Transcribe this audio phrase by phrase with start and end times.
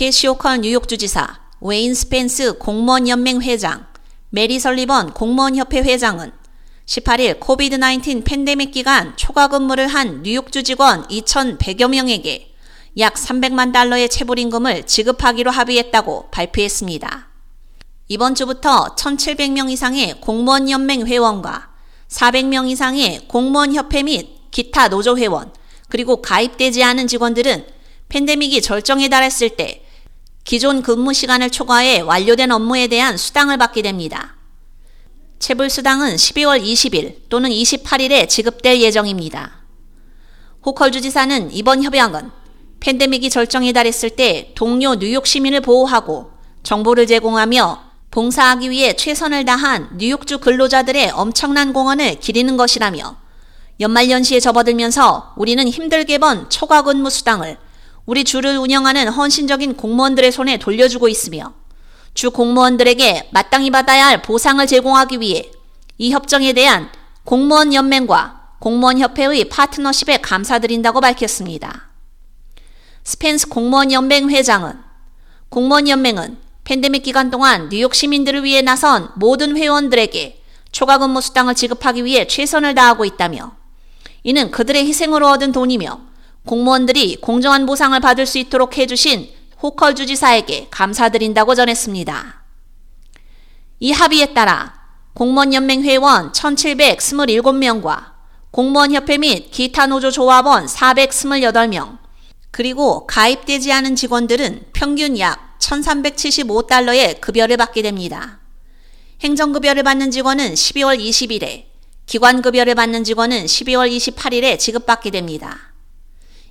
[0.00, 3.84] 캐시 호컬 뉴욕 주지사, 웨인 스펜스 공무원 연맹 회장,
[4.30, 6.32] 메리 설리번 공무원협회 회장은
[6.86, 12.54] 18일 코비드 19 팬데믹 기간 초과 근무를 한 뉴욕주 직원 2,100여 명에게
[12.96, 17.28] 약 300만 달러의 체불임금을 지급하기로 합의했다고 발표했습니다.
[18.08, 21.74] 이번 주부터 1,700명 이상의 공무원 연맹 회원과
[22.08, 25.52] 400명 이상의 공무원 협회 및 기타 노조 회원,
[25.90, 27.66] 그리고 가입되지 않은 직원들은
[28.08, 29.79] 팬데믹이 절정에 달했을 때
[30.50, 34.34] 기존 근무 시간을 초과해 완료된 업무에 대한 수당을 받게 됩니다.
[35.38, 39.62] 체불 수당은 12월 20일 또는 28일에 지급될 예정입니다.
[40.66, 42.32] 호컬 주지사는 이번 협약은
[42.80, 46.32] 팬데믹이 절정에 달했을 때 동료 뉴욕 시민을 보호하고
[46.64, 53.18] 정보를 제공하며 봉사하기 위해 최선을 다한 뉴욕주 근로자들의 엄청난 공헌을 기리는 것이라며
[53.78, 57.56] 연말연시에 접어들면서 우리는 힘들게 번 초과 근무 수당을
[58.06, 61.54] 우리 주를 운영하는 헌신적인 공무원들의 손에 돌려주고 있으며
[62.14, 65.50] 주 공무원들에게 마땅히 받아야 할 보상을 제공하기 위해
[65.98, 66.90] 이 협정에 대한
[67.24, 71.88] 공무원 연맹과 공무원 협회의 파트너십에 감사드린다고 밝혔습니다.
[73.04, 74.78] 스펜스 공무원 연맹 회장은
[75.48, 80.42] 공무원 연맹은 팬데믹 기간 동안 뉴욕 시민들을 위해 나선 모든 회원들에게
[80.72, 83.56] 초과 근무 수당을 지급하기 위해 최선을 다하고 있다며
[84.22, 86.09] 이는 그들의 희생으로 얻은 돈이며
[86.50, 89.30] 공무원들이 공정한 보상을 받을 수 있도록 해주신
[89.62, 92.42] 호컬 주지사에게 감사드린다고 전했습니다.
[93.78, 94.74] 이 합의에 따라
[95.14, 98.14] 공무원연맹 회원 1727명과
[98.50, 101.98] 공무원협회 및 기타 노조 조합원 428명,
[102.50, 108.40] 그리고 가입되지 않은 직원들은 평균 약 1375달러의 급여를 받게 됩니다.
[109.20, 111.66] 행정급여를 받는 직원은 12월 20일에,
[112.06, 115.69] 기관급여를 받는 직원은 12월 28일에 지급받게 됩니다.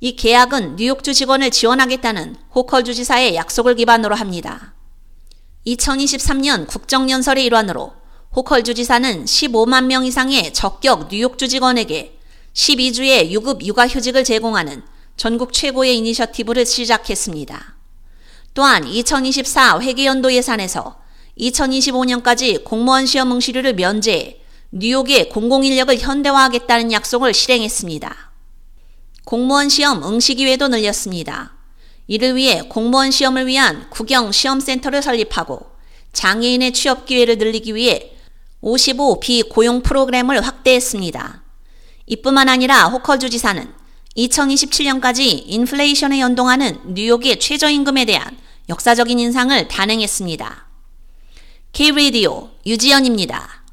[0.00, 4.74] 이 계약은 뉴욕주 직원을 지원하겠다는 호컬 주지사의 약속을 기반으로 합니다.
[5.66, 7.94] 2023년 국정연설의 일환으로
[8.34, 12.18] 호컬 주지사는 15만 명 이상의 적격 뉴욕주 직원에게
[12.52, 14.82] 12주의 유급 육아휴직을 제공하는
[15.16, 17.76] 전국 최고의 이니셔티브를 시작했습니다.
[18.52, 20.98] 또한 2024 회계연도 예산에서
[21.38, 24.40] 2025년까지 공무원 시험 응시료를 면제해
[24.72, 28.35] 뉴욕의 공공인력을 현대화하겠다는 약속을 실행했습니다.
[29.26, 31.52] 공무원 시험 응시 기회도 늘렸습니다.
[32.06, 35.66] 이를 위해 공무원 시험을 위한 국영 시험센터를 설립하고
[36.12, 38.16] 장애인의 취업 기회를 늘리기 위해
[38.60, 41.42] 55 비고용 프로그램을 확대했습니다.
[42.06, 43.68] 이뿐만 아니라 호컬 주지사는
[44.16, 48.38] 2027년까지 인플레이션에 연동하는 뉴욕의 최저임금에 대한
[48.68, 50.66] 역사적인 인상을 단행했습니다.
[51.72, 53.65] K-Radio 유지연입니다.